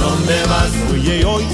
[0.00, 0.70] dónde vas?
[0.92, 1.44] Oye, hoy.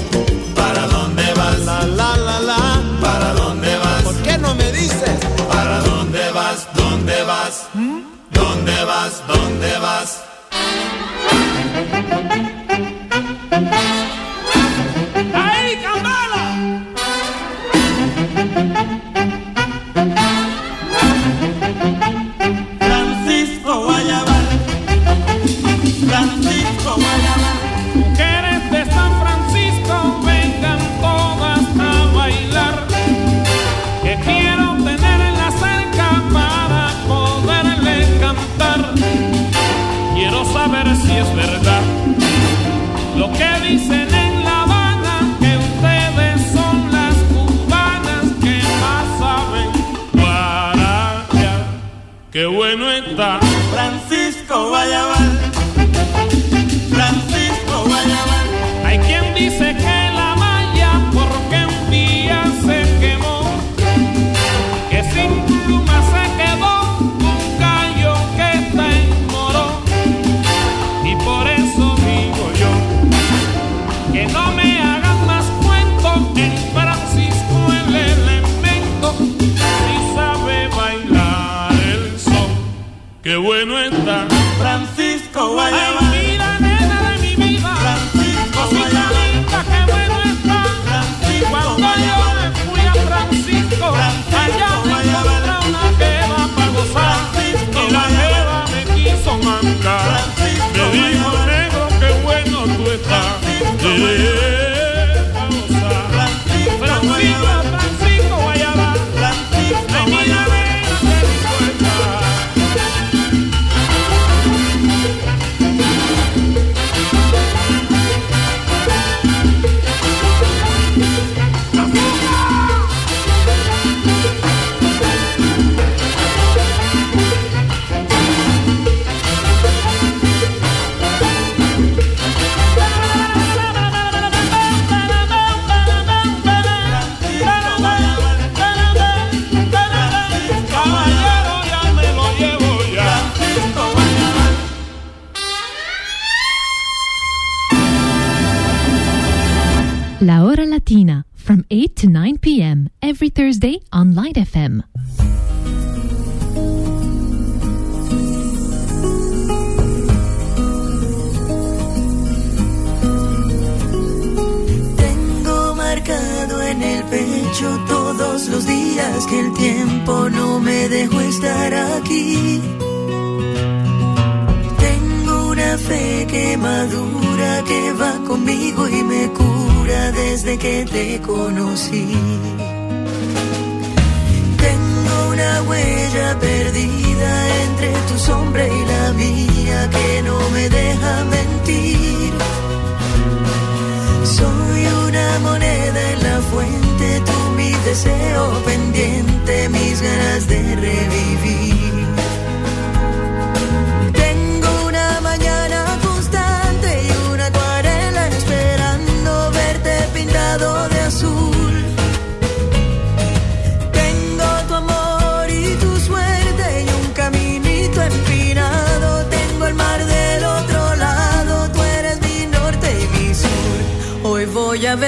[0.55, 1.59] ¿Para dónde vas?
[1.59, 2.81] La, la, la, la.
[3.01, 4.03] ¿Para dónde vas?
[4.03, 5.17] ¿Por qué no me dices?
[5.53, 6.67] ¿Para dónde vas?
[6.73, 7.67] ¿Dónde vas?
[7.73, 7.99] ¿Mm?
[8.31, 9.13] ¿Dónde vas?
[9.27, 10.09] ¿Dónde vas?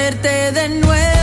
[0.00, 1.19] verte de nuevo.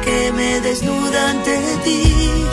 [0.00, 2.44] que me desnuda ante ti.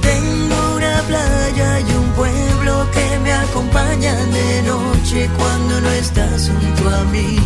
[0.00, 6.88] Tengo una playa y un pueblo que me acompañan de noche cuando no estás junto
[6.88, 7.38] a mí.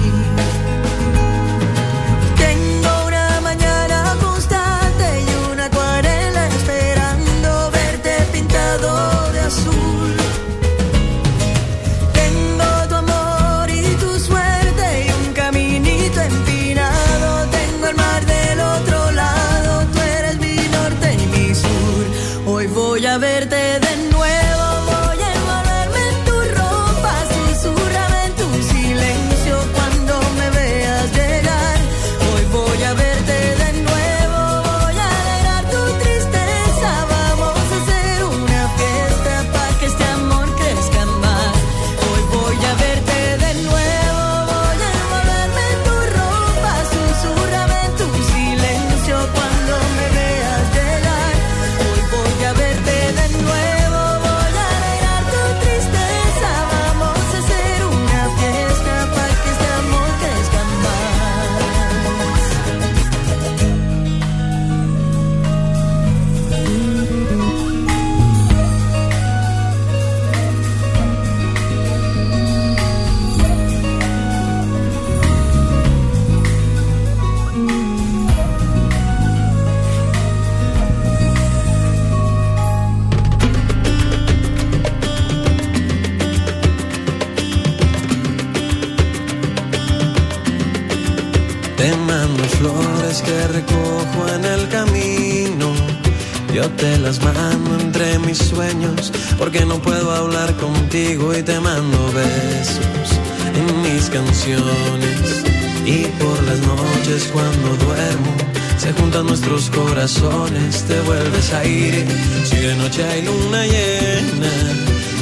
[96.71, 103.09] te las mando entre mis sueños, porque no puedo hablar contigo y te mando besos
[103.55, 105.44] en mis canciones.
[105.85, 108.35] Y por las noches cuando duermo,
[108.79, 112.05] se juntan nuestros corazones, te vuelves aire,
[112.44, 114.53] si de noche hay luna llena,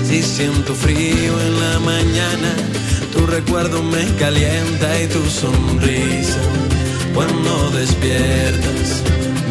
[0.08, 2.54] si siento frío en la mañana,
[3.12, 6.38] tu recuerdo me calienta y tu sonrisa
[7.14, 8.91] cuando despiertas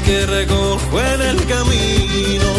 [0.00, 2.50] que recojo en el camino.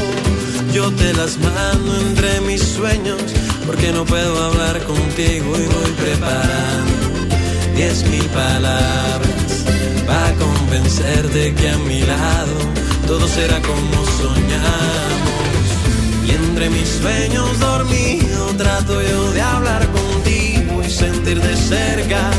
[0.71, 3.21] Yo te las mando entre mis sueños,
[3.65, 6.93] porque no puedo hablar contigo y voy preparando
[7.75, 9.65] diez mil palabras
[10.05, 12.57] para convencerte que a mi lado
[13.07, 15.65] todo será como soñamos.
[16.27, 22.31] Y entre mis sueños dormido trato yo de hablar contigo y sentir de cerca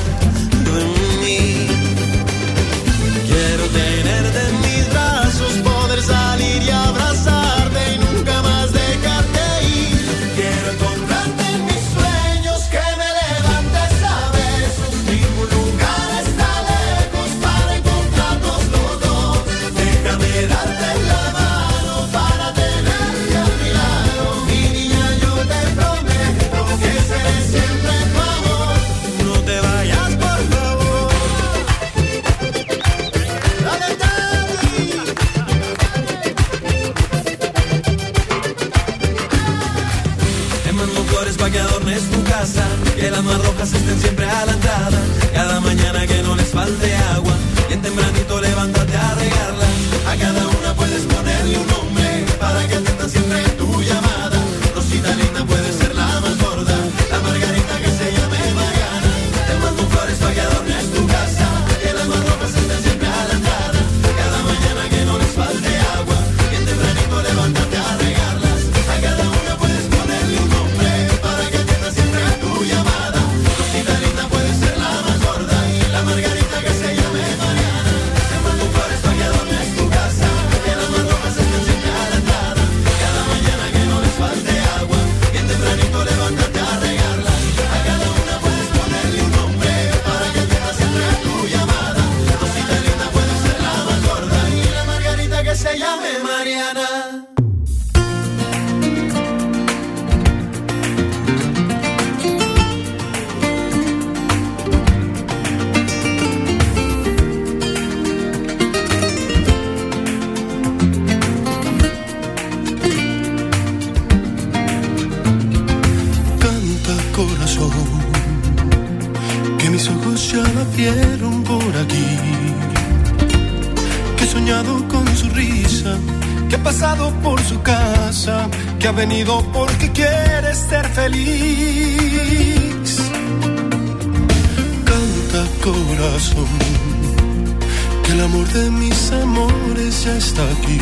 [140.17, 140.79] está aquí.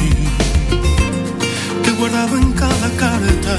[1.82, 3.58] Que he en cada carta,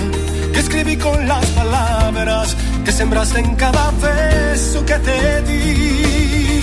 [0.53, 6.61] que escribí con las palabras, que sembraste en cada beso que te di.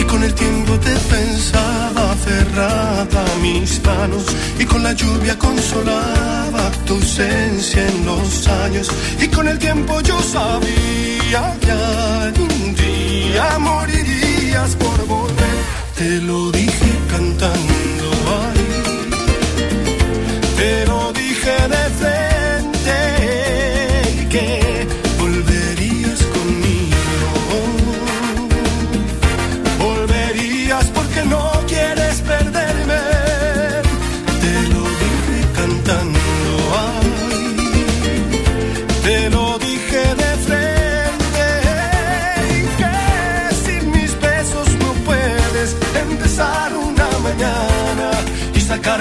[0.00, 4.24] Y con el tiempo te pensaba aferrada a mis manos,
[4.58, 8.88] y con la lluvia consolaba tu ausencia en los años.
[9.20, 15.58] Y con el tiempo yo sabía que algún día morirías por volver.
[15.96, 17.93] Te lo dije cantando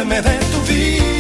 [0.03, 1.12] olvidarme de tu vida.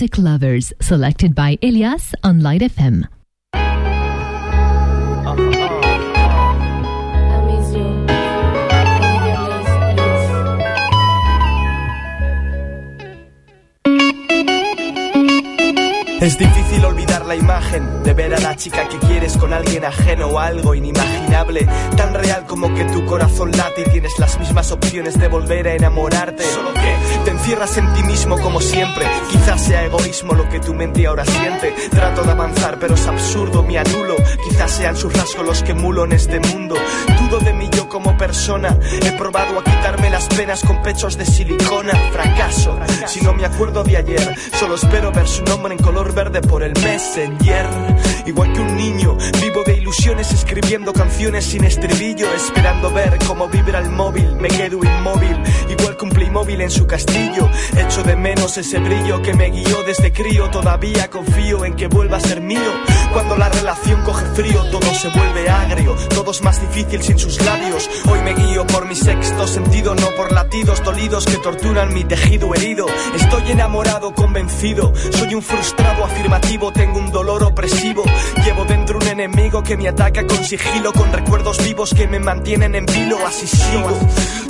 [0.00, 3.06] Music lovers, selected by Elias on Light FM.
[16.20, 20.26] Es difícil olvidar la imagen de ver a la chica que quieres con alguien ajeno
[20.26, 25.18] o algo inimaginable, tan real como que tu corazón late y tienes las mismas opciones
[25.18, 26.42] de volver a enamorarte.
[26.42, 26.94] Solo que
[27.50, 29.04] te encierras en ti mismo como siempre.
[29.28, 31.74] Quizás sea egoísmo lo que tu mente ahora siente.
[31.90, 34.14] Trato de avanzar, pero es absurdo, me anulo.
[34.48, 36.76] Quizás sean sus rasgos los que mulo en este mundo.
[37.18, 38.78] Dudo de mí yo como persona.
[39.02, 41.92] He probado a quitarme las penas con pechos de silicona.
[42.12, 44.36] Fracaso, si no me acuerdo de ayer.
[44.56, 47.66] Solo espero ver su nombre en color verde por el Messenger.
[48.26, 53.80] Igual que un niño, vivo de ilusiones escribiendo canciones sin estribillo, esperando ver cómo vibra
[53.80, 54.36] el móvil.
[54.36, 57.39] Me quedo inmóvil, igual que un Playmobil en su castillo.
[57.76, 60.50] Echo de menos ese brillo que me guió desde crío.
[60.50, 62.72] Todavía confío en que vuelva a ser mío.
[63.12, 65.94] Cuando la relación coge frío, todo se vuelve agrio.
[66.10, 67.88] Todo es más difícil sin sus labios.
[68.10, 72.54] Hoy me guío por mi sexto sentido, no por latidos dolidos que torturan mi tejido
[72.54, 72.86] herido.
[73.14, 74.92] Estoy enamorado, convencido.
[75.10, 78.04] Soy un frustrado afirmativo, tengo un dolor opresivo.
[78.44, 82.74] Llevo dentro un enemigo que me ataca con sigilo, con recuerdos vivos que me mantienen
[82.74, 83.18] en vilo.
[83.26, 83.98] Así sigo,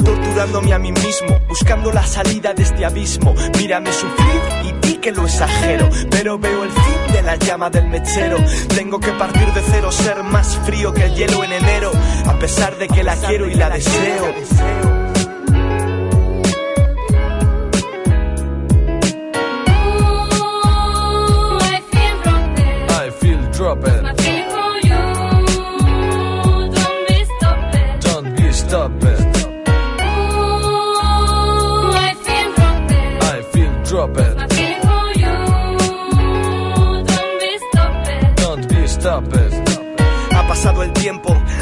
[0.04, 3.34] torturándome a mí mismo, buscando la salida de este abismo.
[3.58, 7.88] Mírame sufrir y di que lo exagero, pero veo el fin de la llama del
[7.88, 8.36] mechero.
[8.74, 11.90] Tengo que partir de cero, ser más frío que el hielo en enero,
[12.26, 14.99] a pesar de que la quiero y la deseo.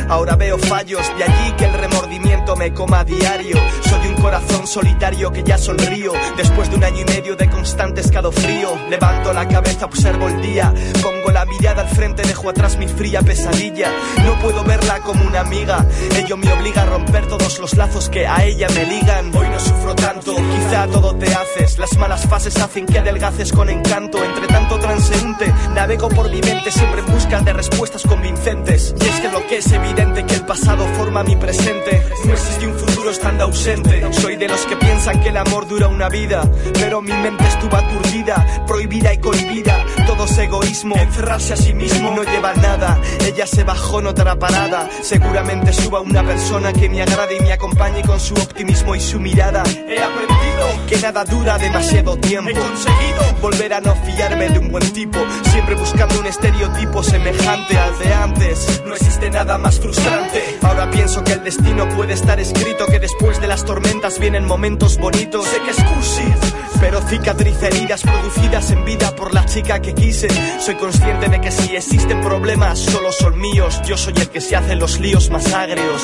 [0.09, 3.57] Ahora veo fallos, de allí que el remordimiento me coma a diario.
[3.89, 8.01] Soy un corazón solitario que ya sonrío, después de un año y medio de constante
[8.01, 8.77] escalofrío.
[8.89, 13.23] Levanto la cabeza, observo el día, pongo la mirada al frente, dejo atrás mi fría
[13.23, 13.93] pesadilla.
[14.25, 15.85] No puedo verla como una amiga,
[16.17, 19.35] ello me obliga a romper todos los lazos que a ella me ligan.
[19.35, 23.69] Hoy no sufro tanto, quizá todo te haces, las malas fases hacen que adelgaces con
[23.69, 24.23] encanto.
[24.23, 28.95] Entre tanto transeúnte, navego por mi mente siempre en busca de respuestas convincentes.
[29.01, 32.03] Y es que lo que es evidente que el pasado forma mi presente.
[32.39, 34.13] Existe un futuro estando ausente.
[34.13, 36.43] Soy de los que piensan que el amor dura una vida,
[36.75, 39.85] pero mi mente estuvo aturdida, prohibida y cohibida.
[40.07, 42.99] Todo es egoísmo, encerrarse a sí mismo no lleva nada.
[43.27, 44.89] Ella se bajó en otra parada.
[45.03, 49.19] Seguramente suba una persona que me agrade y me acompañe con su optimismo y su
[49.19, 49.63] mirada.
[49.67, 52.51] He aprendido que nada dura demasiado tiempo.
[52.51, 55.19] He conseguido volver a no fiarme de un buen tipo,
[55.51, 58.83] siempre buscando un estereotipo semejante al de antes.
[58.87, 59.68] No existe nada más
[61.49, 65.47] destino puede estar escrito, que después de las tormentas vienen momentos bonitos.
[65.47, 66.23] Sé que es cursi,
[66.79, 70.29] pero cicatriz heridas producidas en vida por la chica que quise.
[70.61, 73.81] Soy consciente de que si existen problemas, solo son míos.
[73.87, 76.03] Yo soy el que se hace los líos más agrios.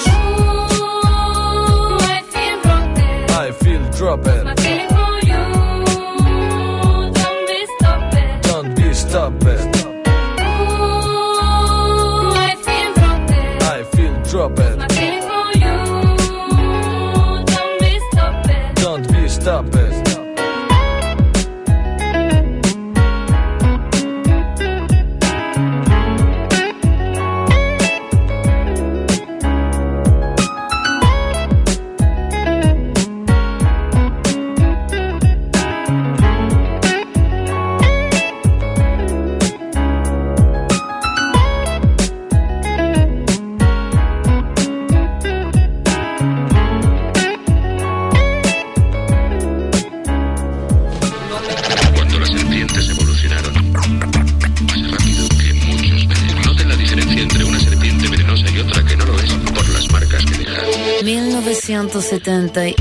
[62.14, 62.76] 1970, y-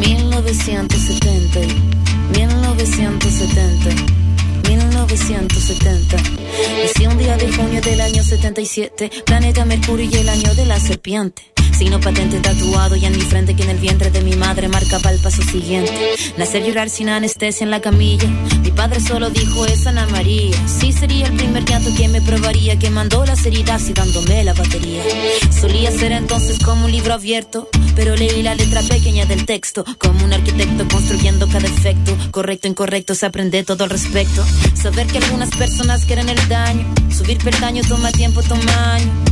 [0.00, 3.90] 1970, y- 1970,
[4.68, 6.16] 1970.
[6.82, 10.80] Nací un día de junio del año 77, planeta Mercurio y el año de la
[10.80, 11.42] serpiente.
[11.78, 15.10] Signo patente tatuado y en mi frente que en el vientre de mi madre marcaba
[15.10, 15.92] el paso siguiente.
[16.36, 18.28] Nacer llorar sin anestesia en la camilla.
[18.62, 20.54] Mi padre solo dijo es Ana María.
[20.66, 24.52] Sí sería el primer llanto que me probaría, que mandó las heridas y dándome la
[24.52, 25.02] batería.
[25.60, 30.24] Solía ser entonces como un libro abierto, pero leí la letra pequeña del texto, como
[30.24, 32.16] un arquitecto construyendo cada efecto.
[32.30, 34.44] Correcto, incorrecto, se aprende todo al respecto.
[34.74, 39.31] Saber que algunas personas quieren el daño, subir peldaño toma tiempo, toma año.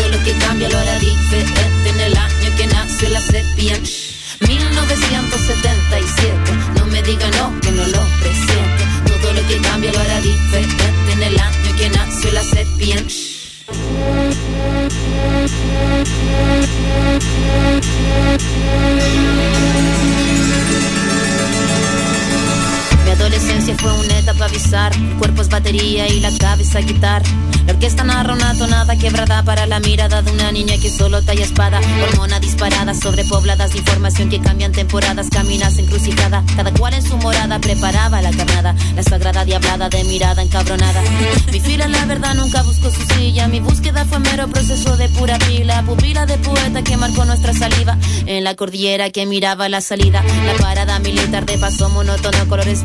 [0.00, 3.78] Todo lo que cambia lo hará diferente en el año que nació la sepia.
[4.48, 8.82] 1977, no me diga no, que no lo presiento.
[9.20, 12.96] Todo lo que cambia lo hará diferente en el año que nació la sepia.
[23.10, 24.94] Mi adolescencia fue una etapa bizarra.
[24.94, 27.26] El cuerpo es batería y la cabeza guitarra.
[27.66, 31.44] La orquesta narra una tonada quebrada para la mirada de una niña que solo talla
[31.44, 31.80] espada.
[32.04, 35.28] Hormona disparada, sobrepobladas de información que cambian temporadas.
[35.28, 38.76] Caminas encrucijada, cada cual en su morada preparaba la carnada.
[38.94, 41.02] La sagrada diablada de mirada encabronada.
[41.52, 43.48] Mi fila, la verdad, nunca buscó su silla.
[43.48, 45.82] Mi búsqueda fue mero proceso de pura pila.
[45.82, 47.98] Pupila de poeta que marcó nuestra saliva.
[48.26, 50.22] En la cordillera que miraba la salida.
[50.46, 52.84] La parada militar de paso monótono, colores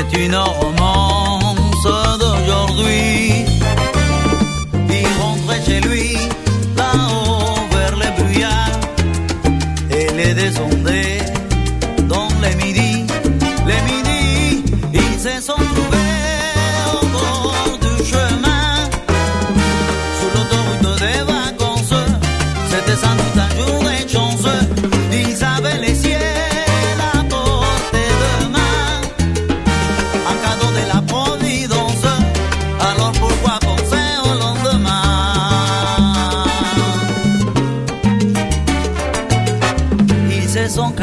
[0.00, 2.19] C'est une romance.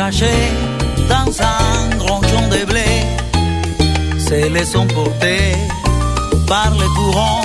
[0.09, 2.85] dans un donjon de blé,
[4.17, 5.57] se laissant porter
[6.47, 7.41] par les courants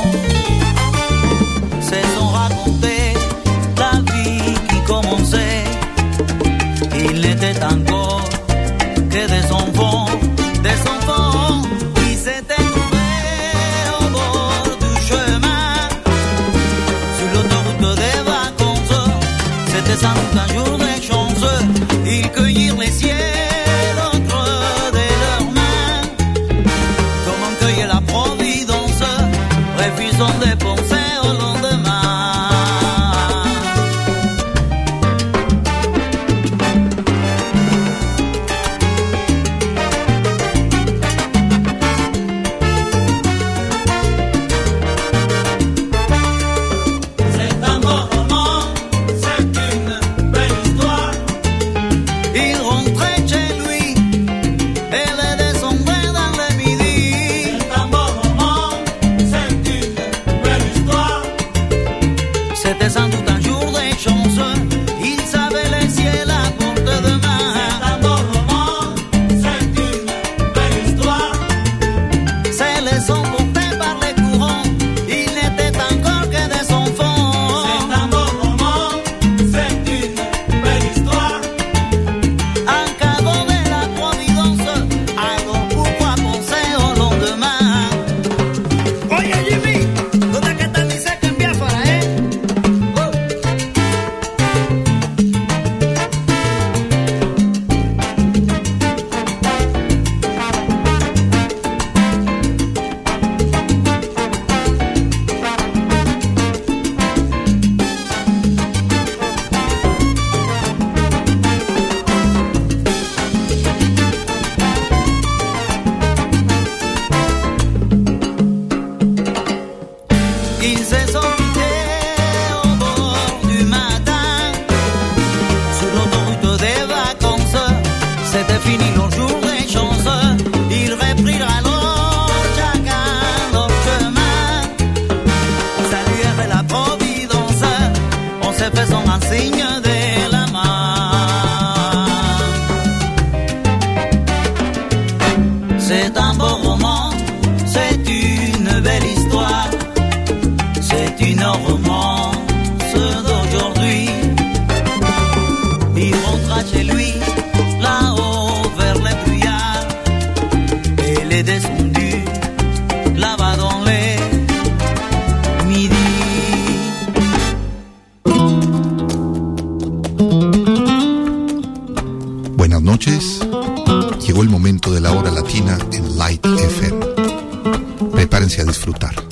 [178.33, 179.32] prepárense a disfrutar.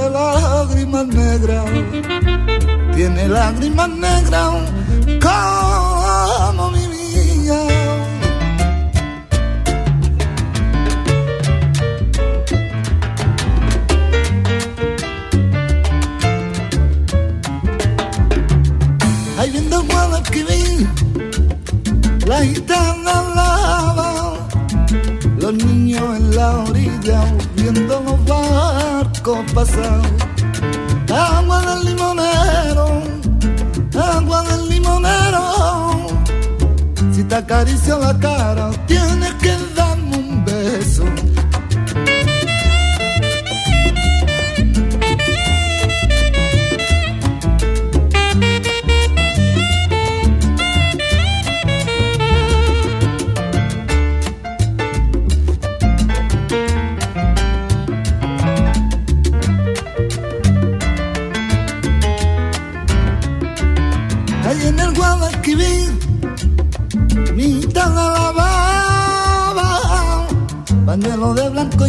[0.00, 1.64] Tiene lágrimas negras.
[2.94, 4.54] Tiene lágrimas negras
[5.20, 7.60] como mi vida.
[19.38, 20.88] Ahí viendo Guadalquivir,
[22.26, 24.34] la gitana lava,
[25.38, 27.24] los niños en la orilla
[27.56, 28.24] viendo los
[29.54, 30.00] pasar.
[31.08, 33.02] Agua del limonero,
[34.16, 35.42] agua del limonero,
[37.12, 39.69] si te acaricio la cara, tienes que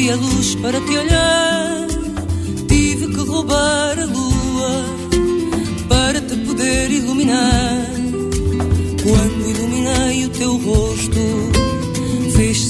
[0.00, 1.86] não havia luz para te olhar.
[2.68, 4.84] Tive que roubar a lua
[5.88, 7.86] para te poder iluminar.
[9.02, 11.20] Quando iluminei o teu rosto,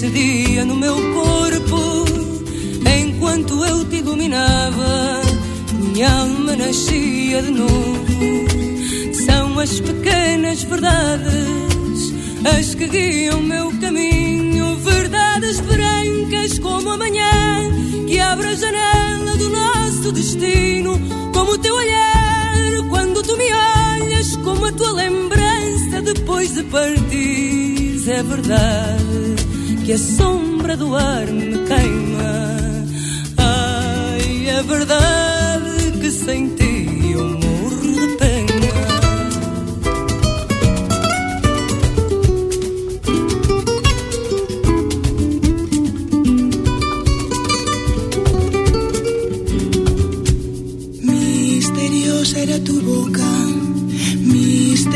[0.03, 2.05] ardia no meu corpo
[3.01, 5.21] enquanto eu te iluminava.
[5.73, 8.45] Minha alma nascia de novo.
[9.27, 11.41] São as pequenas verdades
[12.45, 14.77] as que guiam meu caminho.
[14.77, 15.61] Verdades
[16.31, 17.71] brancas como a manhã
[18.07, 20.99] que abre a janela do nosso destino.
[21.35, 28.09] Como o teu olhar quando tu me olhas, como a tua lembrança depois de partir.
[28.09, 32.87] É verdade que a sombra do ar me queima.
[33.37, 36.80] Ai, é verdade que sem ti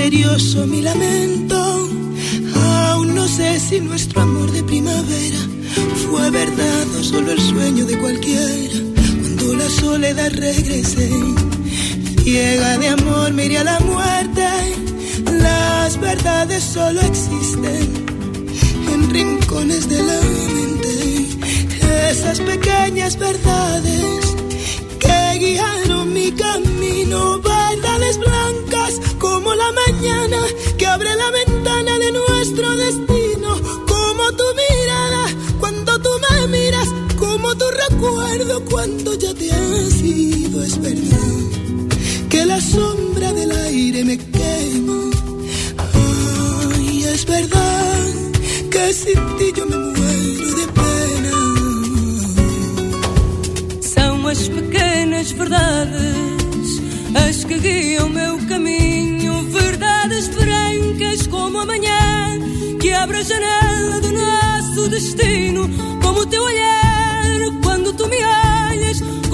[0.04, 1.88] misterioso mi lamento.
[2.90, 5.38] Aún no sé si nuestro amor de primavera
[6.10, 8.74] fue verdad o solo el sueño de cualquiera.
[9.22, 11.10] Cuando la soledad regrese,
[12.22, 14.46] ciega de amor, miré a la muerte.
[15.40, 17.88] Las verdades solo existen
[18.92, 21.28] en rincones de la mente.
[22.10, 24.20] Esas pequeñas verdades
[25.00, 25.83] que guiaron
[38.84, 41.40] cuando ya te has ido, es verdad
[42.28, 45.10] que la sombra del aire me quema.
[45.94, 48.04] Ay, es verdad
[48.70, 51.36] que sin ti yo me muero de pena.
[53.80, 56.68] São as pequenas verdades
[57.26, 59.32] as que guiam meu caminho.
[59.50, 62.38] Verdades brancas como a manhã
[62.78, 65.70] que abre a janela do nosso destino.
[66.02, 66.84] Como o teu olhar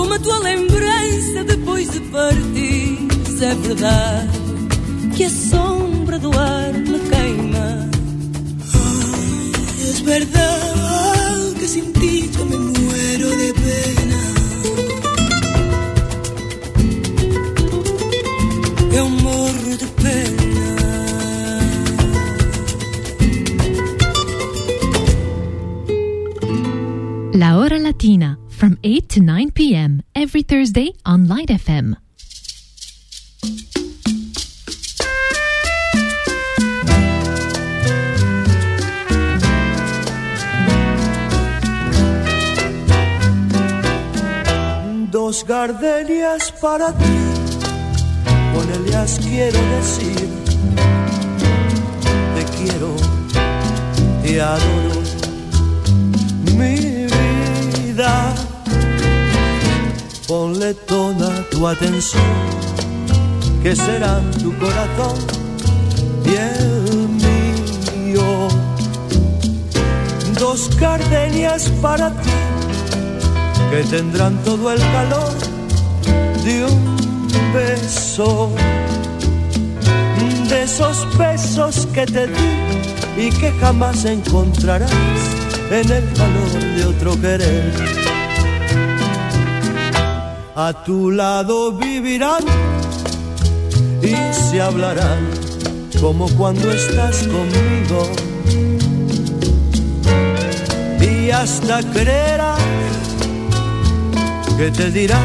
[0.01, 2.99] como a tua lembrança depois de partir.
[3.43, 4.31] É verdade
[5.15, 7.91] que a sombra do ar me queima.
[9.91, 14.21] Es verdad que sin ti yo me muero de pena.
[19.01, 20.69] Eu morro de pena.
[27.35, 28.30] La Hora Latina from 8
[29.11, 30.03] to 9 p.m.
[30.15, 31.97] every Thursday on Light FM.
[45.11, 47.19] Dos gardenias para ti,
[48.55, 50.29] con ellas quiero decir,
[52.37, 52.95] te quiero,
[54.23, 55.03] te adoro,
[56.57, 58.50] mi vida.
[60.31, 62.23] Ponle toda tu atención,
[63.65, 65.19] que serán tu corazón
[66.25, 66.39] y
[68.07, 68.47] mío.
[70.39, 72.31] Dos gardenias para ti
[73.73, 75.35] que tendrán todo el calor
[76.45, 76.97] de un
[77.53, 78.51] beso,
[80.49, 84.93] de esos besos que te di y que jamás encontrarás
[85.73, 88.10] en el calor de otro querer.
[90.55, 92.45] A tu lado vivirán
[94.03, 95.29] y se hablarán
[96.01, 98.11] como cuando estás conmigo
[101.01, 102.59] y hasta creerás
[104.57, 105.21] que te dirá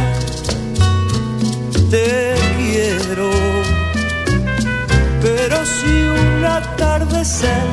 [1.90, 3.30] te quiero.
[5.22, 7.66] Pero si un atardecer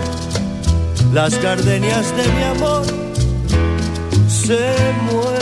[1.12, 2.84] las gardenias de mi amor
[4.28, 4.74] se
[5.10, 5.41] mueren,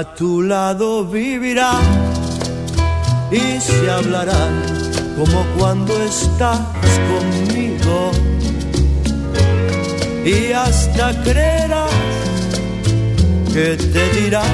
[0.00, 1.72] a tu lado vivirá
[3.30, 4.54] y se hablarán
[5.18, 6.60] como cuando estás
[7.10, 8.10] conmigo.
[10.24, 11.92] Y hasta creerás
[13.52, 14.44] que te dirá,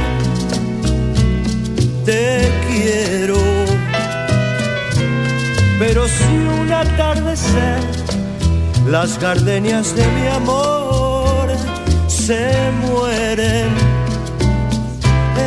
[2.04, 3.38] te quiero.
[5.78, 7.80] Pero si un atardecer
[8.88, 11.46] las gardenias de mi amor
[12.08, 12.50] se
[12.82, 13.95] mueren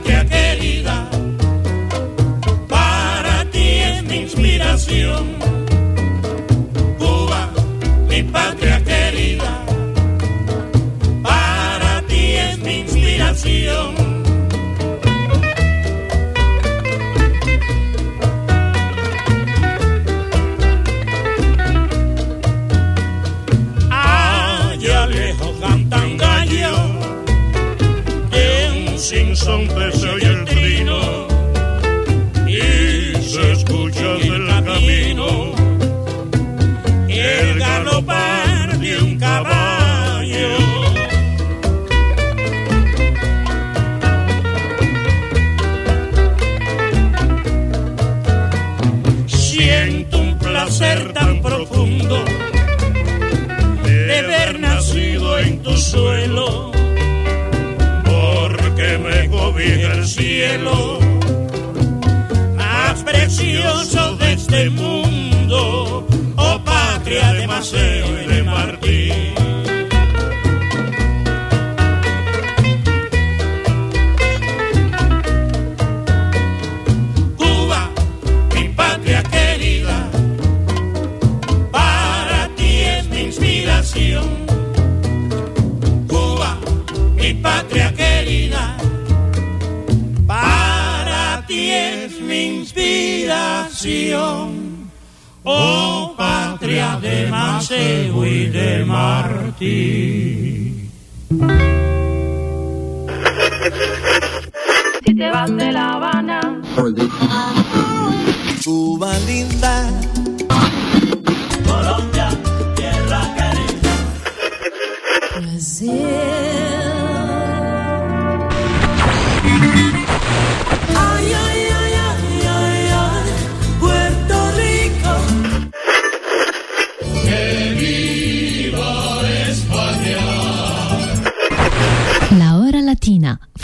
[0.00, 1.08] patria querida,
[2.68, 5.49] para ti es mi inspiración.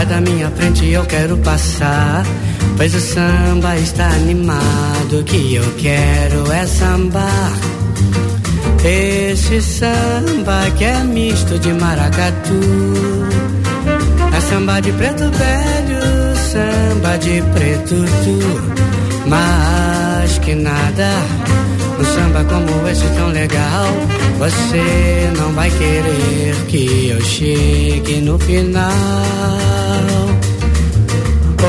[0.00, 2.24] Sai da minha frente, eu quero passar.
[2.74, 5.22] Pois o samba está animado.
[5.24, 7.52] Que eu quero é sambar.
[8.82, 12.60] Esse samba que é misto de maracatu.
[14.34, 19.28] É samba de preto velho, samba de preto tu.
[19.28, 21.10] Mas que nada,
[22.00, 23.86] um samba como esse tão legal.
[24.38, 28.90] Você não vai querer que eu chegue no final.
[31.62, 31.66] Oh,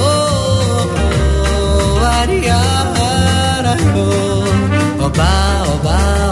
[0.00, 0.88] oh,
[2.00, 5.32] oh, ariara, oh, oba,
[5.74, 6.31] oba,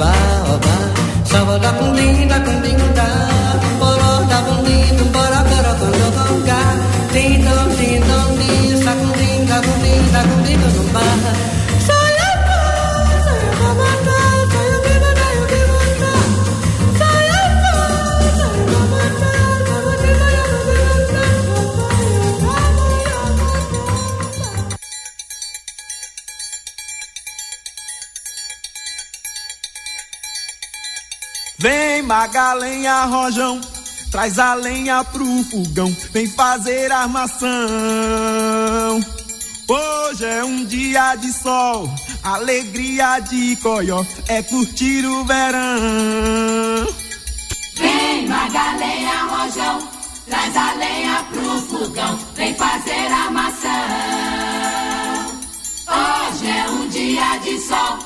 [0.00, 0.12] ba
[0.64, 0.76] ba,
[1.24, 2.81] sa va la con ni la con ding
[32.52, 33.60] Vem Magalenha Rojão,
[34.10, 37.48] traz a lenha pro fogão, vem fazer armação.
[39.66, 41.88] Hoje é um dia de sol,
[42.22, 46.88] alegria de coió, é curtir o verão.
[47.76, 49.88] Vem Magalenha Rojão,
[50.26, 53.80] traz a lenha pro fogão, vem fazer a maçã.
[55.88, 57.98] Hoje é um dia de sol,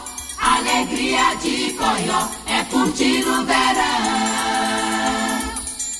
[0.55, 4.36] alegria de coió, é curtir o verão.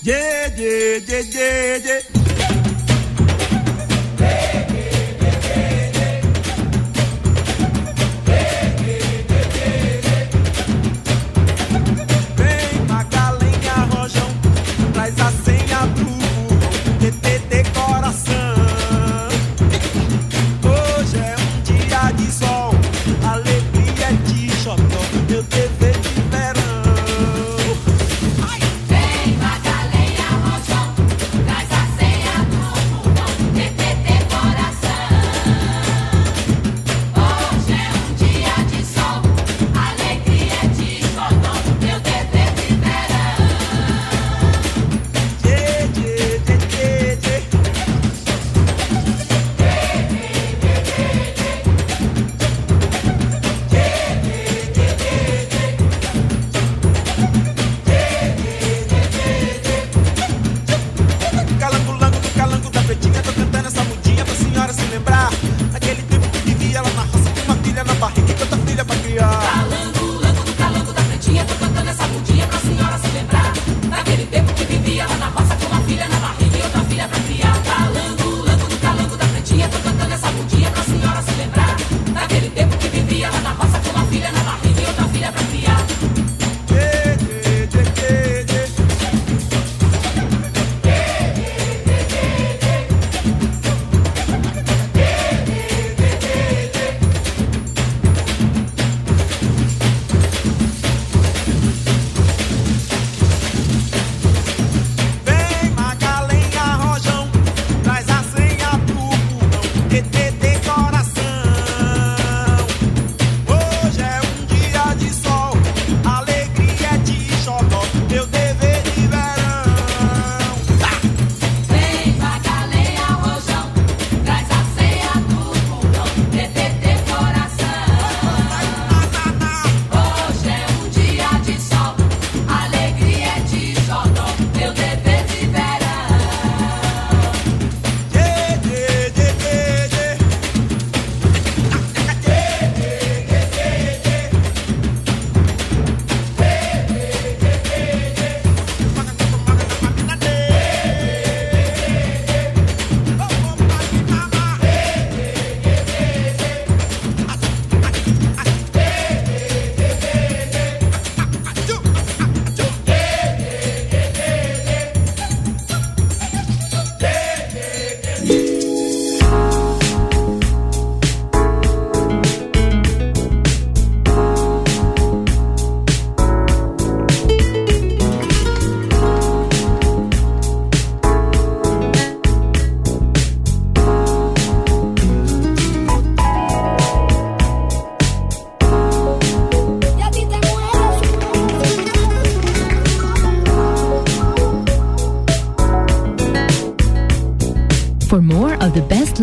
[0.05, 2.06] Yeah, yeah, yeah, yeah, yeah.